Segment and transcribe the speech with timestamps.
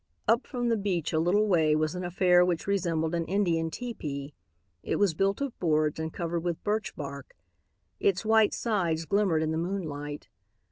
[0.27, 4.33] Up from the beach a little way was an affair which resembled an Indian tepee.
[4.81, 7.35] It was built of boards and covered with birch bark.
[7.99, 10.27] Its white sides glimmered in the moonlight.